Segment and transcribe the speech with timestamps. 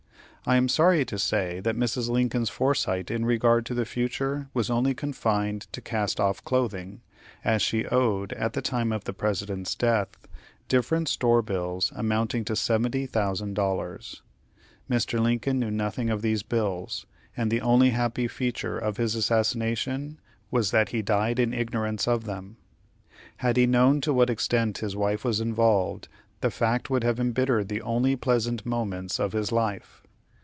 [0.43, 2.09] I am sorry to say that Mrs.
[2.09, 7.03] Lincoln's foresight in regard to the future was only confined to cast off clothing,
[7.43, 10.17] as she owed, at the time of the President's death,
[10.67, 14.23] different store bills amounting to seventy thousand dollars.
[14.89, 15.19] Mr.
[15.19, 17.05] Lincoln knew nothing of these bills,
[17.37, 22.23] and the only happy feature of his assassination was that he died in ignorance of
[22.23, 22.57] them.
[23.37, 26.07] Had he known to what extent his wife was involved,
[26.39, 29.99] the fact would have embittered the only pleasant moments of his life.